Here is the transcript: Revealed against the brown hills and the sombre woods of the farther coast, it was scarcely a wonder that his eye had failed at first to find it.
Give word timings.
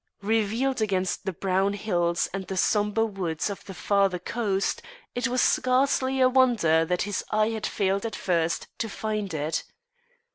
Revealed 0.23 0.81
against 0.81 1.25
the 1.25 1.31
brown 1.31 1.73
hills 1.73 2.27
and 2.33 2.47
the 2.47 2.57
sombre 2.57 3.05
woods 3.05 3.51
of 3.51 3.63
the 3.65 3.73
farther 3.75 4.17
coast, 4.17 4.81
it 5.13 5.27
was 5.27 5.43
scarcely 5.43 6.19
a 6.19 6.27
wonder 6.27 6.83
that 6.83 7.03
his 7.03 7.23
eye 7.29 7.49
had 7.49 7.67
failed 7.67 8.03
at 8.03 8.15
first 8.15 8.65
to 8.79 8.89
find 8.89 9.31
it. 9.31 9.63